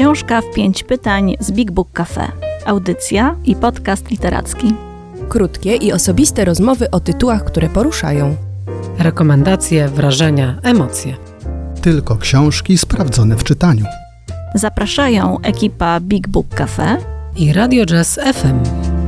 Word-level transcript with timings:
Książka 0.00 0.40
w 0.40 0.54
pięć 0.54 0.82
pytań 0.82 1.34
z 1.40 1.52
Big 1.52 1.70
Book 1.70 1.92
Cafe. 1.92 2.32
Audycja 2.66 3.36
i 3.44 3.56
podcast 3.56 4.10
literacki. 4.10 4.74
Krótkie 5.28 5.76
i 5.76 5.92
osobiste 5.92 6.44
rozmowy 6.44 6.90
o 6.90 7.00
tytułach, 7.00 7.44
które 7.44 7.68
poruszają. 7.68 8.36
Rekomendacje, 8.98 9.88
wrażenia, 9.88 10.58
emocje. 10.62 11.16
Tylko 11.82 12.16
książki 12.16 12.78
sprawdzone 12.78 13.36
w 13.36 13.44
czytaniu. 13.44 13.84
Zapraszają 14.54 15.40
ekipa 15.42 16.00
Big 16.00 16.28
Book 16.28 16.54
Cafe 16.54 16.96
i 17.36 17.52
Radio 17.52 17.86
Jazz 17.86 18.20
FM. 18.34 18.99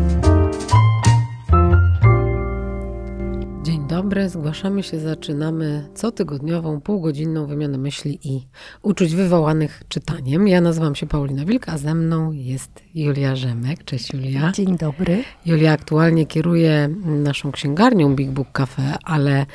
Dobry, 4.13 4.29
zgłaszamy 4.29 4.83
się, 4.83 5.01
zaczynamy 5.01 5.89
cotygodniową, 5.95 6.81
półgodzinną 6.81 7.47
wymianę 7.47 7.79
myśli 7.79 8.19
i 8.25 8.47
uczuć 8.83 9.15
wywołanych 9.15 9.83
czytaniem. 9.89 10.49
Ja 10.49 10.61
nazywam 10.61 10.95
się 10.95 11.07
Paulina 11.07 11.45
Wilk, 11.45 11.69
a 11.69 11.79
ze 11.79 11.95
mną 11.95 12.33
jest 12.33 12.71
Julia 12.95 13.37
Rzemek. 13.37 13.85
Cześć 13.85 14.13
Julia. 14.15 14.53
Dzień 14.53 14.77
dobry. 14.79 15.25
Julia 15.47 15.73
aktualnie 15.73 16.27
kieruje 16.27 16.89
naszą 17.05 17.53
księgarnią 17.53 18.17
Big 18.17 18.31
Book 18.31 18.53
Cafe, 18.53 18.97
ale 19.05 19.47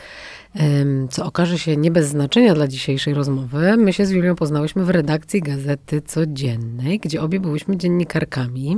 co 1.09 1.25
okaże 1.25 1.59
się 1.59 1.77
nie 1.77 1.91
bez 1.91 2.07
znaczenia 2.07 2.53
dla 2.53 2.67
dzisiejszej 2.67 3.13
rozmowy. 3.13 3.77
My 3.77 3.93
się 3.93 4.05
z 4.05 4.11
Julią 4.11 4.35
poznałyśmy 4.35 4.85
w 4.85 4.89
redakcji 4.89 5.41
Gazety 5.41 6.01
Codziennej, 6.01 6.99
gdzie 6.99 7.21
obie 7.21 7.39
byłyśmy 7.39 7.77
dziennikarkami. 7.77 8.77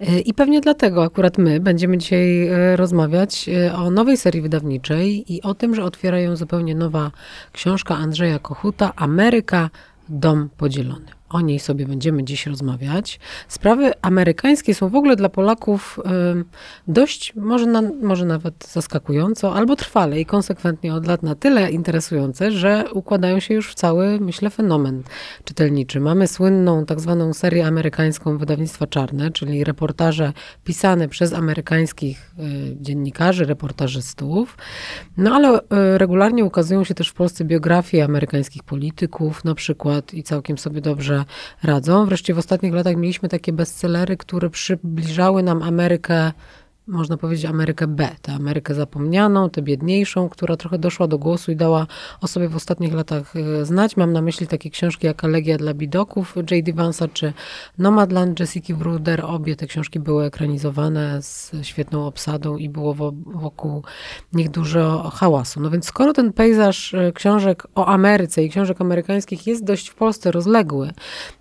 E, 0.00 0.20
I 0.20 0.34
pewnie 0.34 0.60
dlatego 0.60 1.04
akurat 1.04 1.38
my 1.38 1.60
będziemy 1.60 1.98
dzisiaj 1.98 2.46
e, 2.46 2.76
rozmawiać 2.76 3.48
e, 3.48 3.74
o 3.74 3.90
nowej 3.90 4.16
serii 4.16 4.40
wydawniczej 4.42 5.34
i 5.34 5.42
o 5.42 5.54
tym, 5.54 5.74
że 5.74 5.84
otwiera 5.84 6.20
ją 6.20 6.36
zupełnie 6.36 6.74
nowa 6.74 7.10
książka 7.52 7.96
Andrzeja 7.96 8.38
Kochuta 8.38 8.92
Ameryka 8.96 9.70
Dom 10.08 10.48
Podzielony. 10.56 11.15
O 11.28 11.40
niej 11.40 11.58
sobie 11.58 11.86
będziemy 11.86 12.24
dziś 12.24 12.46
rozmawiać. 12.46 13.20
Sprawy 13.48 13.92
amerykańskie 14.02 14.74
są 14.74 14.88
w 14.88 14.94
ogóle 14.94 15.16
dla 15.16 15.28
Polaków 15.28 16.00
dość, 16.88 17.34
może, 17.36 17.66
na, 17.66 17.82
może 18.02 18.24
nawet 18.24 18.68
zaskakująco, 18.72 19.54
albo 19.54 19.76
trwale 19.76 20.20
i 20.20 20.26
konsekwentnie 20.26 20.94
od 20.94 21.06
lat 21.06 21.22
na 21.22 21.34
tyle 21.34 21.70
interesujące, 21.70 22.52
że 22.52 22.84
układają 22.92 23.40
się 23.40 23.54
już 23.54 23.70
w 23.70 23.74
cały, 23.74 24.20
myślę, 24.20 24.50
fenomen 24.50 25.02
czytelniczy. 25.44 26.00
Mamy 26.00 26.28
słynną 26.28 26.86
tak 26.86 27.00
zwaną 27.00 27.34
serię 27.34 27.66
amerykańską 27.66 28.38
wydawnictwa 28.38 28.86
Czarne, 28.86 29.30
czyli 29.30 29.64
reportaże 29.64 30.32
pisane 30.64 31.08
przez 31.08 31.32
amerykańskich 31.32 32.34
y, 32.38 32.76
dziennikarzy, 32.80 33.44
reportażystów. 33.44 34.56
No 35.16 35.34
ale 35.34 35.60
y, 35.60 35.98
regularnie 35.98 36.44
ukazują 36.44 36.84
się 36.84 36.94
też 36.94 37.08
w 37.08 37.14
Polsce 37.14 37.44
biografie 37.44 38.04
amerykańskich 38.04 38.62
polityków 38.62 39.44
na 39.44 39.54
przykład 39.54 40.14
i 40.14 40.22
całkiem 40.22 40.58
sobie 40.58 40.80
dobrze 40.80 41.15
radzą. 41.62 42.06
Wreszcie 42.06 42.34
w 42.34 42.38
ostatnich 42.38 42.74
latach 42.74 42.96
mieliśmy 42.96 43.28
takie 43.28 43.52
bestsellery, 43.52 44.16
które 44.16 44.50
przybliżały 44.50 45.42
nam 45.42 45.62
Amerykę 45.62 46.32
można 46.86 47.16
powiedzieć, 47.16 47.44
Amerykę 47.44 47.86
B, 47.86 48.08
tę 48.22 48.32
Amerykę 48.32 48.74
zapomnianą, 48.74 49.50
tę 49.50 49.62
biedniejszą, 49.62 50.28
która 50.28 50.56
trochę 50.56 50.78
doszła 50.78 51.06
do 51.06 51.18
głosu 51.18 51.52
i 51.52 51.56
dała 51.56 51.86
o 52.20 52.28
sobie 52.28 52.48
w 52.48 52.56
ostatnich 52.56 52.94
latach 52.94 53.34
e, 53.36 53.64
znać. 53.64 53.96
Mam 53.96 54.12
na 54.12 54.22
myśli 54.22 54.46
takie 54.46 54.70
książki 54.70 55.06
jak 55.06 55.24
Elegia 55.24 55.58
dla 55.58 55.74
bidoków 55.74 56.36
J.D. 56.50 56.72
Vansa 56.72 57.08
czy 57.08 57.32
Nomadland 57.78 58.40
Jessica 58.40 58.74
Bruder. 58.74 59.24
Obie 59.24 59.56
te 59.56 59.66
książki 59.66 60.00
były 60.00 60.24
ekranizowane 60.24 61.22
z 61.22 61.52
świetną 61.62 62.06
obsadą 62.06 62.56
i 62.56 62.68
było 62.68 62.94
wokół 63.26 63.82
nich 64.32 64.50
dużo 64.50 65.10
hałasu. 65.14 65.60
No 65.60 65.70
więc 65.70 65.84
skoro 65.84 66.12
ten 66.12 66.32
pejzaż 66.32 66.94
e, 66.94 67.12
książek 67.12 67.66
o 67.74 67.86
Ameryce 67.86 68.44
i 68.44 68.50
książek 68.50 68.80
amerykańskich 68.80 69.46
jest 69.46 69.64
dość 69.64 69.88
w 69.88 69.94
Polsce 69.94 70.30
rozległy, 70.30 70.90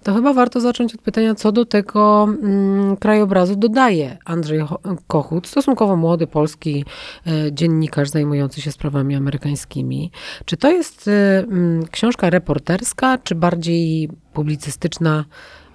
to 0.03 0.13
chyba 0.13 0.33
warto 0.33 0.59
zacząć 0.59 0.95
od 0.95 1.01
pytania, 1.01 1.35
co 1.35 1.51
do 1.51 1.65
tego 1.65 2.23
mm, 2.23 2.97
krajobrazu 2.97 3.55
dodaje 3.55 4.17
Andrzej 4.25 4.59
Kochu 5.07 5.34
stosunkowo 5.43 5.95
młody 5.95 6.27
polski 6.27 6.85
e, 7.27 7.53
dziennikarz 7.53 8.09
zajmujący 8.09 8.61
się 8.61 8.71
sprawami 8.71 9.15
amerykańskimi. 9.15 10.11
Czy 10.45 10.57
to 10.57 10.71
jest 10.71 11.07
e, 11.07 11.39
mm, 11.39 11.87
książka 11.87 12.29
reporterska, 12.29 13.17
czy 13.17 13.35
bardziej 13.35 14.09
publicystyczna? 14.33 15.25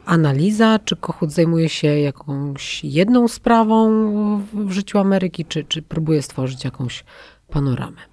analiza, 0.07 0.79
czy 0.85 0.97
Kochut 0.97 1.31
zajmuje 1.33 1.69
się 1.69 1.89
jakąś 1.89 2.85
jedną 2.85 3.29
sprawą 3.29 3.91
w 4.53 4.71
życiu 4.71 4.99
Ameryki, 4.99 5.45
czy, 5.45 5.65
czy 5.65 5.83
próbuje 5.83 6.23
stworzyć 6.23 6.65
jakąś 6.65 7.05
panoramę? 7.51 8.10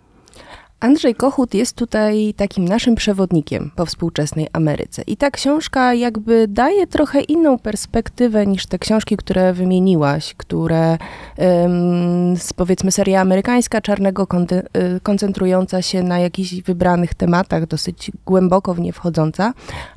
Andrzej 0.79 1.15
Kochut 1.15 1.53
jest 1.53 1.75
tutaj 1.75 2.33
takim 2.37 2.65
naszym 2.65 2.95
przewodnikiem 2.95 3.71
po 3.75 3.85
współczesnej 3.85 4.47
Ameryce. 4.53 5.01
I 5.07 5.17
ta 5.17 5.31
książka 5.31 5.93
jakby 5.93 6.47
daje 6.47 6.87
trochę 6.87 7.21
inną 7.21 7.59
perspektywę 7.59 8.47
niż 8.47 8.65
te 8.65 8.79
książki, 8.79 9.17
które 9.17 9.53
wymieniłaś, 9.53 10.33
które 10.33 10.97
um, 11.37 12.35
powiedzmy 12.55 12.91
seria 12.91 13.21
amerykańska, 13.21 13.81
czarnego 13.81 14.23
y, 14.23 14.99
koncentrująca 15.03 15.81
się 15.81 16.03
na 16.03 16.19
jakichś 16.19 16.53
wybranych 16.61 17.13
tematach, 17.13 17.65
dosyć 17.65 18.11
głęboko 18.25 18.73
w 18.73 18.79
nie 18.79 18.93
wchodząca. 18.93 19.53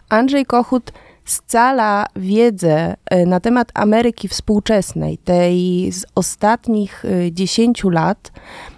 Andrzej 0.08 0.47
Kochut 0.47 0.92
scala 1.30 2.06
wiedzę 2.16 2.94
e, 3.06 3.26
na 3.26 3.41
temat 3.41 3.70
Ameryki 3.74 4.28
współczesnej, 4.28 5.18
tej 5.18 5.92
z 5.92 6.06
ostatnich 6.14 7.04
e, 7.04 7.32
dziesięciu 7.32 7.91
lat, 7.91 8.32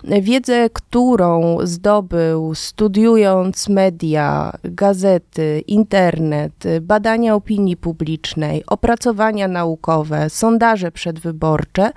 wiedzę, 0.04 0.70
którą 0.70 1.58
zdobył 1.62 2.54
studiując 2.54 3.68
media, 3.68 4.52
gazety, 4.64 5.64
internet, 5.66 6.64
badania 6.80 7.34
opinii 7.34 7.76
publicznej, 7.76 8.64
opracowania 8.66 9.48
naukowe, 9.48 10.30
sondaże 10.30 10.92
przedwyborcze, 10.92 11.92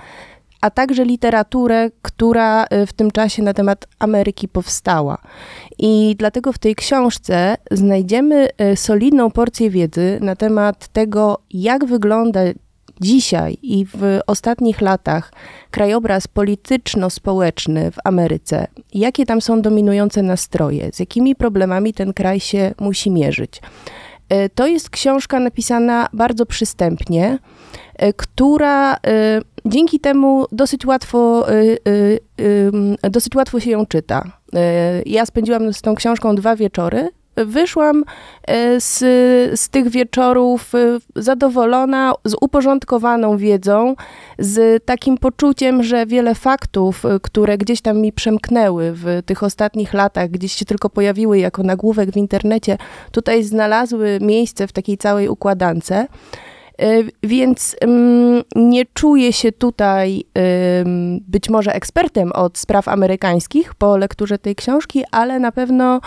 a 0.66 0.70
także 0.70 1.06
literaturę, 1.06 1.90
która 2.02 2.64
y, 2.64 2.86
w 2.86 2.94
tym 2.94 3.12
czasie 3.12 3.44
na 3.44 3.54
temat 3.54 3.88
Ameryki 4.00 4.48
powstała. 4.48 5.18
I 5.80 6.16
dlatego 6.20 6.54
w 6.54 6.58
tej 6.58 6.76
książce 6.76 7.58
znajdziemy 7.72 8.48
y, 8.74 8.76
solidną 8.76 9.32
porcję 9.32 9.70
wiedzy 9.70 10.18
na 10.22 10.36
temat 10.36 10.88
tego, 10.88 11.40
jak 11.52 11.86
wygląda 11.86 12.40
dzisiaj 13.02 13.58
i 13.62 13.86
w 13.86 14.20
ostatnich 14.28 14.82
latach 14.82 15.34
krajobraz 15.72 16.28
polityczno-społeczny 16.28 17.92
w 17.92 17.96
Ameryce, 18.04 18.68
jakie 18.94 19.26
tam 19.26 19.42
są 19.42 19.62
dominujące 19.62 20.22
nastroje, 20.22 20.90
z 20.94 21.00
jakimi 21.00 21.36
problemami 21.36 21.94
ten 21.94 22.14
kraj 22.14 22.40
się 22.40 22.74
musi 22.80 23.12
mierzyć. 23.12 23.62
Y, 24.34 24.50
to 24.56 24.68
jest 24.68 24.90
książka 24.90 25.40
napisana 25.40 26.08
bardzo 26.14 26.46
przystępnie, 26.46 27.40
która 28.18 28.98
dzięki 29.66 30.00
temu 30.00 30.46
dosyć 30.52 30.86
łatwo, 30.86 31.52
y, 31.52 31.80
y, 32.40 33.10
dosyć 33.12 33.36
łatwo 33.36 33.60
się 33.60 33.72
ją 33.72 33.86
czyta. 33.86 34.24
Y, 34.24 34.60
ja 35.06 35.26
spędziłam 35.26 35.74
z 35.74 35.82
tą 35.82 35.96
książką 35.96 36.36
dwa 36.36 36.56
wieczory. 36.56 37.10
Wyszłam 37.46 38.04
z, 38.80 39.00
z 39.60 39.70
tych 39.70 39.90
wieczorów 39.90 40.72
zadowolona, 41.16 42.14
z 42.26 42.36
uporządkowaną 42.42 43.38
wiedzą, 43.38 43.96
z 44.40 44.86
takim 44.86 45.18
poczuciem, 45.18 45.84
że 45.84 46.06
wiele 46.06 46.36
faktów, 46.36 47.04
które 47.22 47.58
gdzieś 47.58 47.82
tam 47.82 47.98
mi 47.98 48.14
przemknęły 48.14 48.92
w 48.94 49.22
tych 49.26 49.44
ostatnich 49.44 49.94
latach, 49.94 50.30
gdzieś 50.30 50.54
się 50.54 50.66
tylko 50.66 50.90
pojawiły 50.90 51.40
jako 51.40 51.64
nagłówek 51.64 52.12
w 52.12 52.18
internecie, 52.18 52.78
tutaj 53.12 53.44
znalazły 53.44 54.20
miejsce 54.22 54.68
w 54.68 54.72
takiej 54.72 54.98
całej 54.98 55.30
układance. 55.30 55.92
E, 56.82 57.04
więc 57.24 57.76
nie 58.56 58.86
czuję 58.94 59.34
się 59.34 59.52
tutaj 59.52 60.24
być 61.28 61.50
może 61.50 61.74
ekspertem 61.76 62.32
od 62.32 62.58
spraw 62.58 62.88
amerykańskich 62.88 63.76
po 63.76 63.98
lekturze 63.98 64.38
tej 64.38 64.56
książki, 64.56 65.04
ale 65.12 65.40
na 65.40 65.52
pewno 65.52 66.02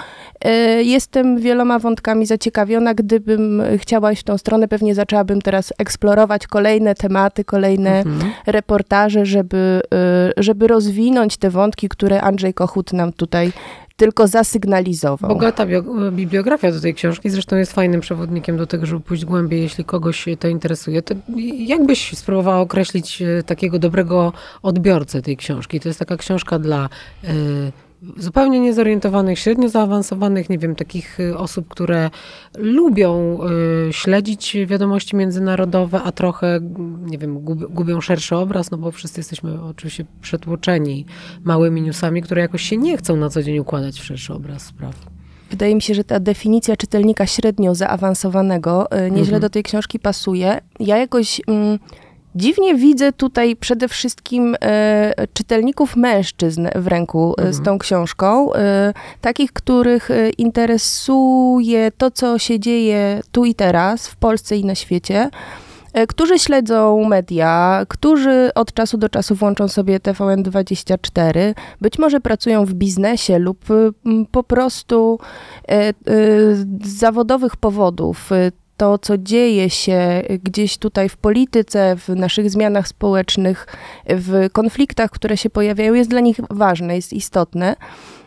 e, 0.44 0.50
jestem 0.82 1.38
wieloma 1.38 1.78
wątkami 1.78 2.26
zaciekawiona. 2.26 2.94
Gdybym 2.94 3.62
chciała 3.76 4.12
iść 4.12 4.22
w 4.22 4.24
tą 4.24 4.38
stronę, 4.38 4.68
pewnie 4.68 4.94
zaczęłabym 4.94 5.42
teraz 5.42 5.72
eksplorować 5.78 6.46
kolejne 6.46 6.94
tematy, 6.94 7.44
kolejne 7.44 7.98
mhm. 7.98 8.32
reportaże, 8.46 9.26
żeby, 9.26 9.80
e, 9.94 10.42
żeby 10.42 10.66
rozwinąć 10.66 11.36
te 11.36 11.50
wątki, 11.50 11.88
które 11.88 12.20
Andrzej 12.20 12.54
Kochut 12.54 12.92
nam 12.92 13.12
tutaj 13.12 13.52
tylko 13.98 14.26
zasygnalizował. 14.26 15.28
Bogata 15.28 15.66
bibliografia 16.12 16.72
do 16.72 16.80
tej 16.80 16.94
książki, 16.94 17.30
zresztą 17.30 17.56
jest 17.56 17.72
fajnym 17.72 18.00
przewodnikiem 18.00 18.56
do 18.56 18.66
tego, 18.66 18.86
żeby 18.86 19.00
pójść 19.00 19.24
głębiej, 19.24 19.62
jeśli 19.62 19.84
kogoś 19.84 20.26
to 20.38 20.48
interesuje. 20.48 21.02
To 21.02 21.14
jak 21.66 21.86
byś 21.86 22.18
spróbowała 22.18 22.60
określić 22.60 23.22
e, 23.22 23.42
takiego 23.42 23.78
dobrego 23.78 24.32
odbiorcę 24.62 25.22
tej 25.22 25.36
książki? 25.36 25.80
To 25.80 25.88
jest 25.88 25.98
taka 25.98 26.16
książka 26.16 26.58
dla 26.58 26.88
y, 27.24 27.28
zupełnie 28.16 28.60
niezorientowanych, 28.60 29.38
średnio 29.38 29.68
zaawansowanych, 29.68 30.50
nie 30.50 30.58
wiem, 30.58 30.74
takich 30.74 31.20
y, 31.20 31.38
osób, 31.38 31.68
które 31.68 32.10
lubią 32.58 33.38
y, 33.88 33.92
śledzić 33.92 34.56
wiadomości 34.66 35.16
międzynarodowe, 35.16 36.02
a 36.02 36.12
trochę, 36.12 36.60
nie 37.06 37.18
wiem, 37.18 37.38
gubią 37.70 38.00
szerszy 38.00 38.36
obraz, 38.36 38.70
no 38.70 38.78
bo 38.78 38.90
wszyscy 38.90 39.20
jesteśmy 39.20 39.62
oczywiście 39.62 40.04
przetłoczeni 40.22 41.06
małymi 41.44 41.82
newsami, 41.82 42.22
które 42.22 42.42
jakoś 42.42 42.62
się 42.62 42.76
nie 42.76 42.96
chcą 42.96 43.16
na 43.16 43.30
co 43.30 43.42
dzień 43.42 43.58
układać 43.58 44.00
w 44.00 44.04
szerszy 44.04 44.34
obraz 44.34 44.62
spraw. 44.62 44.94
wydaje 45.50 45.74
mi 45.74 45.82
się, 45.82 45.94
że 45.94 46.04
ta 46.04 46.20
definicja 46.20 46.76
czytelnika 46.76 47.26
średnio 47.26 47.74
zaawansowanego 47.74 48.90
e, 48.90 49.10
nieźle 49.10 49.22
Mhm. 49.36 49.40
do 49.40 49.50
tej 49.50 49.62
książki 49.62 49.98
pasuje. 49.98 50.60
Ja 50.80 50.96
jakoś 50.96 51.40
mm, 51.46 51.78
dziwnie 52.34 52.74
widzę 52.74 53.12
tutaj 53.12 53.56
przede 53.56 53.88
wszystkim 53.88 54.56
e, 54.60 55.12
czytelników 55.34 55.96
mężczyzn 55.96 56.68
w 56.74 56.86
ręku 56.86 57.34
e, 57.38 57.42
z 57.42 57.46
Mhm. 57.46 57.64
tą 57.64 57.78
książką. 57.78 58.54
E, 58.54 58.92
takich, 59.20 59.52
których 59.52 60.10
e, 60.10 60.30
interesuje 60.30 61.90
to, 61.98 62.10
co 62.10 62.38
się 62.38 62.60
dzieje 62.60 63.20
tu 63.32 63.44
i 63.44 63.54
teraz 63.54 64.08
w 64.08 64.16
Polsce 64.16 64.56
i 64.56 64.64
na 64.64 64.74
świecie. 64.74 65.30
e, 65.92 66.06
Którzy 66.06 66.38
śledzą 66.38 67.04
media, 67.04 67.84
którzy 67.88 68.50
od 68.54 68.72
czasu 68.72 68.98
do 68.98 69.08
czasu 69.08 69.34
włączą 69.34 69.68
sobie 69.68 69.98
TVN24, 69.98 71.54
być 71.80 71.98
może 71.98 72.20
pracują 72.20 72.64
w 72.64 72.74
biznesie 72.74 73.38
lub 73.38 73.64
po 74.30 74.42
prostu 74.42 75.18
z 76.82 76.88
zawodowych 76.98 77.56
powodów 77.56 78.30
to, 78.78 78.98
co 78.98 79.18
dzieje 79.18 79.70
się 79.70 80.22
gdzieś 80.44 80.78
tutaj 80.78 81.08
w 81.08 81.16
polityce, 81.16 81.96
w 81.96 82.08
naszych 82.08 82.50
zmianach 82.50 82.88
społecznych, 82.88 83.66
w 84.08 84.48
konfliktach, 84.52 85.10
które 85.10 85.36
się 85.36 85.50
pojawiają, 85.50 85.94
jest 85.94 86.10
dla 86.10 86.20
nich 86.20 86.40
ważne, 86.50 86.96
jest 86.96 87.12
istotne. 87.12 87.76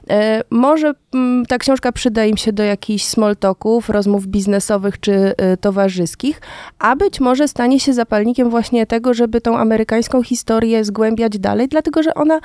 E, 0.09 0.41
Może 0.49 0.93
mm, 1.13 1.45
ta 1.45 1.57
książka 1.57 1.91
przyda 1.91 2.25
im 2.25 2.37
się 2.37 2.53
do 2.53 2.63
jakichś 2.63 3.03
small 3.03 3.35
talków, 3.35 3.89
rozmów 3.89 4.27
biznesowych 4.27 4.99
czy 4.99 5.11
y, 5.13 5.57
towarzyskich, 5.57 6.41
a 6.79 6.95
być 6.95 7.19
może 7.19 7.47
stanie 7.47 7.79
się 7.79 7.93
zapalnikiem 7.93 8.49
właśnie 8.49 8.85
tego, 8.85 9.13
żeby 9.13 9.41
tą 9.41 9.57
amerykańską 9.57 10.23
historię 10.23 10.85
zgłębiać 10.85 11.39
dalej, 11.39 11.67
dlatego 11.67 12.03
że 12.03 12.13
ona, 12.13 12.39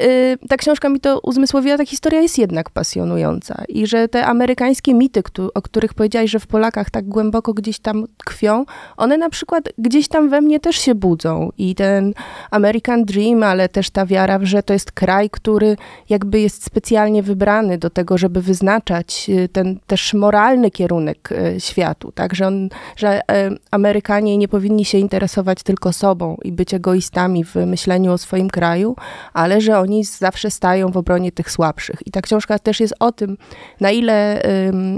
y, 0.00 0.38
ta 0.48 0.56
książka 0.56 0.88
mi 0.88 1.00
to 1.00 1.20
uzmysłowiła, 1.20 1.76
ta 1.76 1.86
historia 1.86 2.20
jest 2.20 2.38
jednak 2.38 2.70
pasjonująca 2.70 3.62
i 3.68 3.86
że 3.86 4.08
te 4.08 4.26
amerykańskie 4.26 4.94
mity, 4.94 5.22
o 5.54 5.62
których 5.62 5.94
powiedziałaś, 5.94 6.30
że 6.30 6.38
w 6.38 6.46
Polakach 6.46 6.90
tak 6.90 7.04
głęboko 7.08 7.54
gdzieś 7.54 7.78
tam 7.78 8.04
tkwią, 8.16 8.64
one 8.96 9.18
na 9.18 9.30
przykład 9.30 9.64
gdzieś 9.78 10.08
tam 10.08 10.28
we 10.28 10.40
mnie 10.40 10.60
też 10.60 10.76
się 10.76 10.94
budzą 10.94 11.50
i 11.58 11.74
ten 11.74 12.14
American 12.50 13.04
Dream, 13.04 13.42
ale 13.42 13.68
też 13.68 13.90
ta 13.90 14.06
wiara, 14.06 14.38
że 14.42 14.62
to 14.62 14.72
jest 14.72 14.92
kraj, 14.92 15.30
który 15.30 15.76
jakby 16.08 16.40
jest 16.40 16.64
specjalnie 16.96 17.22
wybrany 17.22 17.78
do 17.78 17.90
tego, 17.90 18.18
żeby 18.18 18.42
wyznaczać 18.42 19.26
y, 19.28 19.48
ten 19.48 19.78
też 19.86 20.14
moralny 20.14 20.70
kierunek 20.70 21.32
y, 21.32 21.60
światu, 21.60 22.12
tak, 22.12 22.34
że, 22.34 22.46
on, 22.46 22.68
że 22.96 23.20
e, 23.30 23.50
Amerykanie 23.70 24.38
nie 24.38 24.48
powinni 24.48 24.84
się 24.84 24.98
interesować 24.98 25.62
tylko 25.62 25.92
sobą 25.92 26.36
i 26.44 26.52
być 26.52 26.74
egoistami 26.74 27.44
w 27.44 27.54
myśleniu 27.54 28.12
o 28.12 28.18
swoim 28.18 28.50
kraju, 28.50 28.96
ale 29.32 29.60
że 29.60 29.78
oni 29.78 30.04
zawsze 30.04 30.50
stają 30.50 30.90
w 30.90 30.96
obronie 30.96 31.32
tych 31.32 31.50
słabszych. 31.50 32.06
I 32.06 32.10
ta 32.10 32.20
książka 32.20 32.58
też 32.58 32.80
jest 32.80 32.94
o 33.00 33.12
tym, 33.12 33.36
na 33.80 33.90
ile 33.90 34.42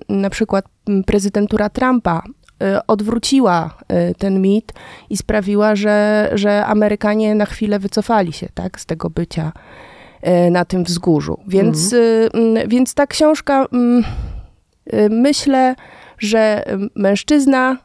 na 0.09 0.31
przykład 0.31 0.65
m, 0.89 1.05
prezydentura 1.05 1.69
Trumpa 1.69 2.23
y, 2.27 2.87
odwróciła 2.87 3.79
y, 4.11 4.15
ten 4.15 4.43
mit 4.43 4.73
i 5.11 5.17
sprawiła, 5.17 5.77
że, 5.77 6.29
że 6.35 6.67
Amerykanie 6.67 7.35
na 7.35 7.47
chwilę 7.47 7.79
wycofali 7.79 8.33
się 8.33 8.49
tak, 8.55 8.81
z 8.81 8.87
tego 8.87 9.11
bycia. 9.11 9.53
y, 9.57 9.88
na 10.51 10.65
tym 10.65 10.85
wzgórzu. 10.85 11.39
Więc, 11.47 11.93
y, 11.93 12.29
mm, 12.33 12.69
więc 12.69 12.95
ta 12.95 13.07
książka, 13.07 13.67
mm, 13.73 14.05
y, 14.95 15.09
myślę, 15.11 15.75
że 16.19 16.65
y, 16.73 16.89
mężczyzna 16.95 17.77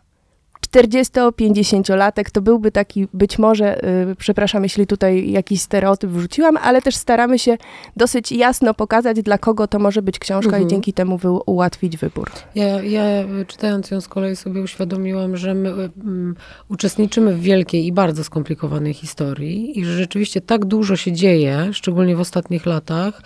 40-50-latek 0.74 2.32
to 2.32 2.42
byłby 2.42 2.72
taki 2.72 3.08
być 3.14 3.40
może, 3.40 3.86
y, 4.12 4.16
przepraszam, 4.16 4.64
jeśli 4.64 4.88
tutaj 4.88 5.32
jakiś 5.32 5.62
stereotyp 5.62 6.10
wrzuciłam, 6.10 6.58
ale 6.58 6.82
też 6.82 6.96
staramy 6.96 7.40
się 7.40 7.58
dosyć 7.98 8.32
jasno 8.32 8.74
pokazać, 8.74 9.22
dla 9.22 9.38
kogo 9.38 9.68
to 9.68 9.80
może 9.80 10.02
być 10.02 10.20
książka 10.20 10.50
Mhm. 10.50 10.64
i 10.64 10.68
dzięki 10.68 10.94
temu 10.94 11.18
wy, 11.18 11.32
ułatwić 11.32 11.98
wybór. 11.98 12.32
Ja, 12.56 12.84
ja 12.84 13.22
y, 13.22 13.46
czytając 13.48 13.92
ją 13.92 14.02
z 14.02 14.08
kolei 14.08 14.36
sobie 14.36 14.62
uświadomiłam, 14.62 15.38
że 15.38 15.54
my 15.54 15.70
mm, 15.70 16.36
uczestniczymy 16.70 17.34
w 17.34 17.42
wielkiej 17.42 17.86
i 17.86 17.92
bardzo 17.92 18.24
skomplikowanej 18.24 18.94
historii 18.94 19.80
i 19.80 19.86
że 19.86 19.98
rzeczywiście 19.98 20.42
tak 20.42 20.66
dużo 20.66 20.96
się 20.96 21.12
dzieje, 21.12 21.70
szczególnie 21.74 22.16
w 22.16 22.20
ostatnich 22.20 22.66
latach, 22.66 23.22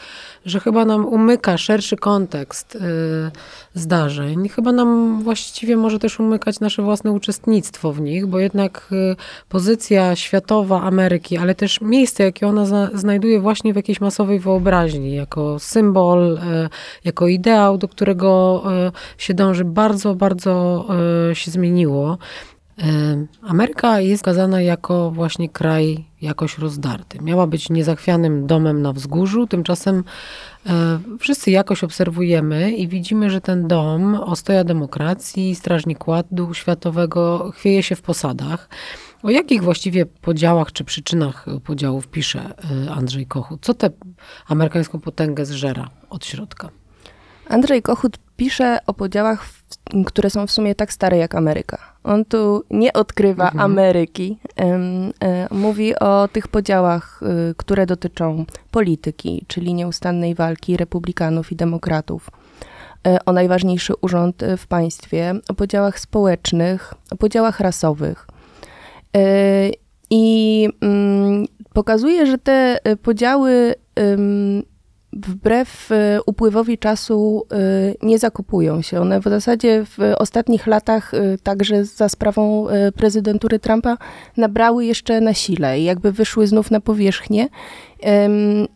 że 0.45 0.59
chyba 0.59 0.85
nam 0.85 1.05
umyka 1.05 1.57
szerszy 1.57 1.97
kontekst 1.97 2.75
y, 2.75 2.79
zdarzeń. 3.73 4.49
Chyba 4.49 4.71
nam 4.71 5.21
właściwie 5.23 5.77
może 5.77 5.99
też 5.99 6.19
umykać 6.19 6.59
nasze 6.59 6.81
własne 6.81 7.11
uczestnictwo 7.11 7.36
w 7.93 8.01
nich, 8.01 8.25
bo 8.25 8.39
jednak 8.39 8.87
y, 8.91 9.15
pozycja 9.49 10.15
światowa 10.15 10.81
Ameryki, 10.81 11.37
ale 11.37 11.55
też 11.55 11.81
miejsce, 11.81 12.23
jakie 12.23 12.47
ona 12.47 12.65
zna, 12.65 12.89
znajduje 12.93 13.39
właśnie 13.39 13.73
w 13.73 13.75
jakiejś 13.75 14.01
masowej 14.01 14.39
wyobraźni, 14.39 15.15
jako 15.15 15.59
symbol, 15.59 16.37
y, 16.37 16.69
jako 17.03 17.27
ideał, 17.27 17.77
do 17.77 17.87
którego 17.87 18.63
y, 18.87 18.91
się 19.17 19.33
dąży, 19.33 19.65
bardzo, 19.65 20.15
bardzo 20.15 20.85
y, 21.31 21.35
się 21.35 21.51
zmieniło. 21.51 22.17
Ameryka 23.41 23.99
jest 23.99 24.21
wskazana 24.21 24.61
jako 24.61 25.11
właśnie 25.11 25.49
kraj 25.49 26.05
jakoś 26.21 26.57
rozdarty. 26.57 27.19
Miała 27.21 27.47
być 27.47 27.69
niezachwianym 27.69 28.47
domem 28.47 28.81
na 28.81 28.93
wzgórzu, 28.93 29.47
tymczasem 29.47 30.03
y, 30.65 30.69
wszyscy 31.19 31.51
jakoś 31.51 31.83
obserwujemy 31.83 32.71
i 32.71 32.87
widzimy, 32.87 33.29
że 33.29 33.41
ten 33.41 33.67
dom, 33.67 34.15
ostoja 34.15 34.63
demokracji, 34.63 35.55
strażnik 35.55 36.07
ładu 36.07 36.53
światowego, 36.53 37.51
chwieje 37.51 37.83
się 37.83 37.95
w 37.95 38.01
posadach. 38.01 38.69
O 39.23 39.29
jakich 39.29 39.63
właściwie 39.63 40.05
podziałach 40.05 40.71
czy 40.71 40.83
przyczynach 40.83 41.45
podziałów 41.63 42.07
pisze 42.07 42.53
y, 42.85 42.91
Andrzej 42.91 43.25
Kochut? 43.25 43.59
Co 43.61 43.73
tę 43.73 43.89
amerykańską 44.47 44.99
potęgę 44.99 45.45
zżera 45.45 45.89
od 46.09 46.25
środka? 46.25 46.69
Andrzej 47.49 47.81
Kochut 47.81 48.17
pisze 48.37 48.79
o 48.87 48.93
podziałach, 48.93 49.45
które 50.05 50.29
są 50.29 50.47
w 50.47 50.51
sumie 50.51 50.75
tak 50.75 50.93
stare 50.93 51.17
jak 51.17 51.35
Ameryka. 51.35 51.77
On 52.03 52.25
tu 52.25 52.63
nie 52.69 52.93
odkrywa 52.93 53.43
Mhm. 53.43 53.61
Ameryki. 53.61 54.37
E, 54.59 55.47
mówi 55.51 55.95
o 55.99 56.27
tych 56.27 56.47
podziałach, 56.47 57.21
y, 57.51 57.55
które 57.57 57.85
dotyczą 57.85 58.45
polityki, 58.71 59.45
czyli 59.47 59.73
nieustannej 59.73 60.35
walki 60.35 60.77
republikanów 60.77 61.51
i 61.51 61.55
demokratów. 61.55 62.29
E, 63.07 63.25
o 63.25 63.31
najważniejszy 63.31 63.93
urząd 64.01 64.43
e, 64.43 64.57
w 64.57 64.67
państwie, 64.67 65.33
o 65.49 65.53
podziałach 65.53 65.99
społecznych, 65.99 66.93
o 67.11 67.15
podziałach 67.15 67.59
rasowych. 67.59 68.27
I 70.09 70.69
mm, 70.81 71.45
pokazuje, 71.73 72.25
że 72.25 72.37
te 72.37 72.79
podziały 73.03 73.75
wbrew 75.13 75.91
e, 75.91 76.19
upływowi 76.25 76.77
czasu 76.77 77.45
e, 77.51 77.57
nie 78.01 78.19
zakupują 78.19 78.81
się. 78.81 79.01
One 79.01 79.19
w 79.19 79.23
zasadzie 79.23 79.85
w 79.85 79.97
ostatnich 80.17 80.67
latach, 80.67 81.13
e, 81.13 81.37
także 81.37 81.85
za 81.85 82.09
sprawą 82.09 82.67
prezydentury 82.95 83.59
Trumpa, 83.59 83.97
nabrały 84.37 84.85
jeszcze 84.85 85.21
na 85.21 85.33
sile 85.33 85.79
i 85.79 85.83
jakby 85.83 86.11
wyszły 86.11 86.47
znów 86.47 86.71
na 86.71 86.79
powierzchnię. 86.79 87.49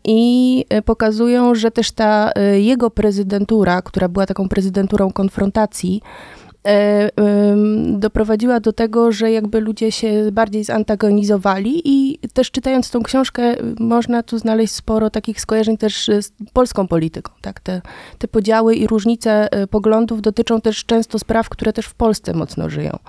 I 0.03 0.65
e, 0.69 0.81
pokazują, 0.81 1.55
że 1.55 1.71
też 1.71 1.91
ta 1.91 2.31
jego 2.53 2.89
prezydentura, 2.89 3.81
która 3.81 4.07
była 4.07 4.25
taką 4.25 4.49
prezydenturą 4.49 5.11
konfrontacji, 5.11 6.01
doprowadziła 7.93 8.59
do 8.59 8.73
tego, 8.73 9.11
że 9.11 9.31
jakby 9.31 9.59
ludzie 9.59 9.91
się 9.91 10.31
bardziej 10.31 10.63
zantagonizowali 10.63 11.81
i 11.85 12.19
też 12.33 12.51
czytając 12.51 12.91
tą 12.91 13.03
książkę 13.03 13.55
można 13.79 14.23
tu 14.23 14.37
znaleźć 14.37 14.73
sporo 14.73 15.09
takich 15.09 15.41
skojarzeń 15.41 15.77
też 15.77 16.09
z 16.21 16.31
polską 16.53 16.87
polityką. 16.87 17.31
Tak? 17.41 17.59
Te, 17.59 17.81
te 18.17 18.27
podziały 18.27 18.75
i 18.75 18.87
różnice 18.87 19.61
y, 19.63 19.67
poglądów 19.67 20.21
dotyczą 20.21 20.61
też 20.61 20.85
często 20.85 21.19
spraw, 21.19 21.49
które 21.49 21.73
też 21.73 21.85
w 21.85 21.93
Polsce 21.93 22.33
mocno 22.33 22.69
żyją. 22.69 22.99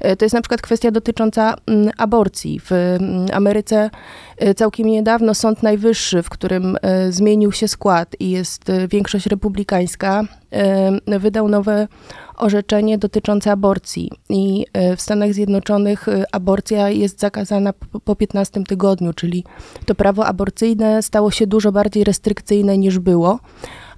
E, 0.00 0.16
To 0.16 0.24
jest 0.24 0.34
na 0.34 0.40
przykład 0.40 0.62
kwestia 0.62 0.90
dotycząca 0.90 1.54
mm, 1.66 1.90
aborcji. 1.98 2.60
W 2.60 2.72
mm, 2.72 3.26
Ameryce 3.32 3.90
e, 4.36 4.54
całkiem 4.54 4.86
niedawno 4.86 5.34
Sąd 5.34 5.62
Najwyższy, 5.62 6.22
w 6.22 6.30
którym 6.30 6.76
e, 6.82 7.12
zmienił 7.12 7.52
się 7.52 7.68
skład 7.68 8.16
i 8.20 8.30
jest 8.30 8.70
e, 8.70 8.88
większość 8.88 9.26
republikańska, 9.26 10.22
e, 10.50 11.18
wydał 11.18 11.48
nowe 11.48 11.88
orzeczenie 12.36 12.98
dotyczące 12.98 13.52
aborcji. 13.52 14.10
I 14.28 14.66
e, 14.72 14.96
w 14.96 15.00
Stanach 15.00 15.32
Zjednoczonych 15.32 16.08
e, 16.08 16.24
aborcja 16.32 16.90
jest 16.90 17.20
zakazana 17.20 17.72
po- 17.72 18.00
po 18.00 18.16
15 18.16 18.64
tygodniu, 18.64 19.12
czyli 19.12 19.44
to 19.86 19.94
prawo 19.94 20.26
aborcyjne 20.26 21.02
stało 21.02 21.30
się 21.30 21.46
dużo 21.46 21.72
bardziej 21.72 22.04
restrykcyjne 22.04 22.78
niż 22.78 22.98
było. 22.98 23.38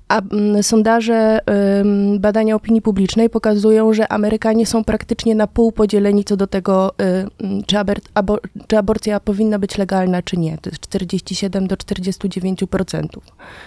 A 0.08 0.20
sondaże, 0.62 1.38
badania 2.18 2.54
opinii 2.54 2.82
publicznej 2.82 3.30
pokazują, 3.30 3.92
że 3.92 4.12
Amerykanie 4.12 4.66
są 4.66 4.84
praktycznie 4.84 5.34
na 5.34 5.46
pół 5.46 5.72
podzieleni 5.72 6.24
co 6.24 6.36
do 6.36 6.46
tego, 6.46 6.94
mm, 6.98 7.62
czy, 7.66 7.78
aber, 7.78 8.00
abo, 8.14 8.38
czy 8.66 8.78
aborcja 8.78 9.20
powinna 9.20 9.58
być 9.58 9.78
legalna, 9.78 10.22
czy 10.22 10.36
nie. 10.36 10.58
To 10.58 10.70
jest 10.70 10.80
47 10.80 11.66
do 11.66 11.76
49%. 11.76 13.20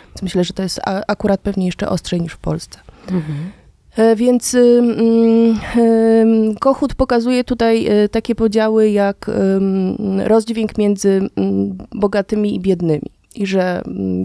Więc 0.07 0.21
myślę, 0.23 0.43
że 0.43 0.53
to 0.53 0.63
jest 0.63 0.79
akurat 1.07 1.39
pewnie 1.41 1.65
jeszcze 1.65 1.89
ostrzej 1.89 2.21
niż 2.21 2.33
w 2.33 2.37
Polsce. 2.37 2.79
E, 3.09 3.66
Więc 4.15 4.53
ym, 4.53 4.89
ym, 5.77 6.55
Kochut 6.59 6.95
pokazuje 6.95 7.43
tutaj 7.43 8.03
y, 8.03 8.09
takie 8.09 8.35
podziały 8.35 8.89
jak 8.89 9.31
rozdźwięk 10.23 10.77
między 10.77 11.29
ym, 11.39 11.77
bogatymi 11.91 12.55
i 12.55 12.59
biednymi. 12.59 13.11
i 13.35 13.45
że 13.45 13.81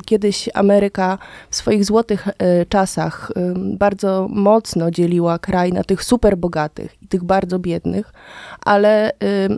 kiedyś 0.06 0.48
Ameryka 0.54 1.18
w 1.50 1.56
swoich 1.56 1.84
złotych 1.84 2.28
e, 2.28 2.66
czasach 2.66 3.32
bardzo 3.56 4.28
mocno 4.30 4.90
dzieliła 4.90 5.38
kraj 5.38 5.72
na 5.72 5.84
tych 5.84 6.04
super 6.04 6.36
bogatych 6.36 7.02
i 7.02 7.08
tych 7.08 7.24
bardzo 7.24 7.58
biednych, 7.58 8.12
ale 8.64 9.12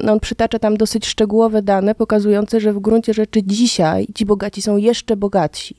on 0.09 0.21
przytacza 0.21 0.59
tam 0.59 0.77
dosyć 0.77 1.07
szczegółowe 1.07 1.63
dane 1.63 1.95
pokazujące, 1.95 2.61
że 2.61 2.73
w 2.73 2.79
gruncie 2.79 3.15
rzeczy 3.15 3.43
dzisiaj 3.43 4.07
ci 4.15 4.27
bogaci 4.27 4.63
są 4.63 4.77
jeszcze 4.77 5.17
bogatsi 5.17 5.77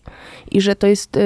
i 0.51 0.61
że 0.61 0.75
to 0.75 0.87
jest 0.87 1.19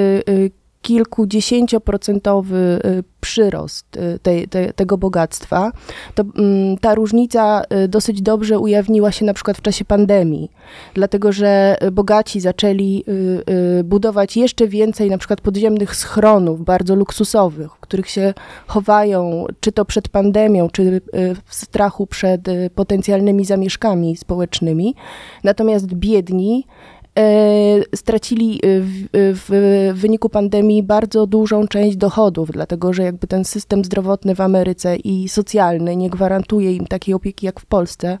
kilkudziesięcioprocentowy 0.82 2.80
y, 2.84 3.04
przyrost 3.20 3.96
y, 3.96 4.18
te, 4.22 4.46
te, 4.46 4.72
tego 4.72 4.98
bogactwa, 4.98 5.72
to 6.14 6.24
mm, 6.36 6.78
ta 6.78 6.94
różnica 6.94 7.62
y, 7.84 7.88
dosyć 7.88 8.22
dobrze 8.22 8.58
ujawniła 8.58 9.12
się 9.12 9.24
na 9.24 9.34
przykład 9.34 9.58
w 9.58 9.62
czasie 9.62 9.84
pandemii, 9.84 10.50
dlatego 10.94 11.32
że 11.32 11.76
bogaci 11.92 12.40
zaczęli 12.40 13.04
budować 13.84 14.36
jeszcze 14.36 14.68
więcej 14.68 15.10
na 15.10 15.18
przykład 15.18 15.40
podziemnych 15.40 15.96
schronów, 15.96 16.64
bardzo 16.64 16.94
luksusowych, 16.96 17.72
w 17.72 17.80
których 17.80 18.10
się 18.10 18.34
chowają, 18.66 19.46
czy 19.60 19.72
to 19.72 19.84
przed 19.84 20.08
pandemią, 20.08 20.68
czy 20.72 21.00
w 21.44 21.54
strachu 21.54 22.06
przed 22.06 22.40
potencjalnymi 22.74 23.44
zamieszkami 23.44 24.16
społecznymi. 24.16 24.94
Natomiast 25.44 25.94
biedni 25.94 26.66
stracili 27.94 28.54
e, 28.54 28.58
w, 28.62 29.08
w, 29.12 29.90
wyniku 29.98 30.28
pandemii 30.28 30.82
bardzo 30.82 31.26
dużą 31.26 31.68
część 31.68 31.96
dochodów, 31.96 32.50
dlatego 32.50 32.92
że 32.92 33.02
jakby 33.02 33.26
ten 33.26 33.44
system 33.44 33.84
zdrowotny 33.84 34.34
w 34.34 34.40
Ameryce 34.40 34.96
i 34.96 35.28
socjalny 35.28 35.96
nie 35.96 36.10
gwarantuje 36.10 36.76
im 36.76 36.86
takiej 36.86 37.14
opieki 37.14 37.46
jak 37.46 37.60
w 37.60 37.66
Polsce. 37.66 38.18